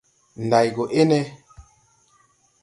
Nday 0.47 0.67
gɔ 0.75 0.83
ene? 1.01 1.19